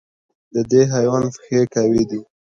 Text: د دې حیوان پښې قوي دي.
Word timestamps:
د 0.53 0.55
دې 0.71 0.81
حیوان 0.93 1.23
پښې 1.33 1.59
قوي 1.73 2.03
دي. 2.09 2.19